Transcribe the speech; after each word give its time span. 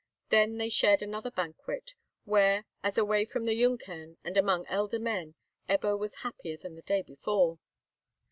Then 0.29 0.57
they 0.57 0.67
shared 0.69 1.03
another 1.03 1.29
banquet, 1.29 1.93
where, 2.23 2.65
as 2.81 2.97
away 2.97 3.23
from 3.23 3.45
the 3.45 3.55
Junkern 3.55 4.17
and 4.23 4.35
among 4.35 4.65
elder 4.65 4.97
men, 4.97 5.35
Ebbo 5.69 5.95
was 5.95 6.21
happier 6.25 6.57
than 6.57 6.73
the 6.73 6.81
day 6.81 7.03
before. 7.03 7.59